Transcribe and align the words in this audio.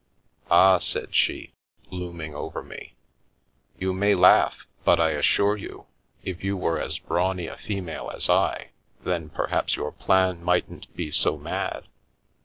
"Ah," 0.49 0.79
said 0.79 1.13
she, 1.13 1.53
looming 1.91 2.33
over 2.33 2.63
me, 2.63 2.95
"you 3.77 3.93
may 3.93 4.15
laugh, 4.15 4.65
but 4.83 4.99
I 4.99 5.11
assure 5.11 5.55
you, 5.55 5.85
if 6.23 6.43
you 6.43 6.57
were 6.57 6.79
as 6.79 6.97
brawny 6.97 7.45
a 7.45 7.55
female 7.55 8.09
as 8.11 8.27
I, 8.27 8.69
then 9.03 9.29
perhaps 9.29 9.75
your 9.75 9.91
plan 9.91 10.43
mightn't 10.43 10.91
be 10.95 11.11
so 11.11 11.37
mad. 11.37 11.83